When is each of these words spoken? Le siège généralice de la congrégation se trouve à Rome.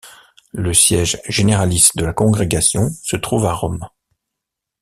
Le 0.55 0.73
siège 0.73 1.21
généralice 1.29 1.95
de 1.95 2.03
la 2.03 2.11
congrégation 2.11 2.89
se 3.03 3.17
trouve 3.17 3.45
à 3.45 3.53
Rome. 3.53 3.87